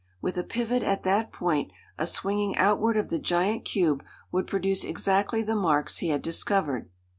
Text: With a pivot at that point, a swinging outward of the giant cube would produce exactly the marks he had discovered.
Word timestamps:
With 0.19 0.35
a 0.35 0.43
pivot 0.43 0.81
at 0.81 1.03
that 1.03 1.31
point, 1.31 1.69
a 1.99 2.07
swinging 2.07 2.57
outward 2.57 2.97
of 2.97 3.09
the 3.09 3.19
giant 3.19 3.65
cube 3.65 4.03
would 4.31 4.47
produce 4.47 4.83
exactly 4.83 5.43
the 5.43 5.55
marks 5.55 5.99
he 5.99 6.09
had 6.09 6.23
discovered. 6.23 6.89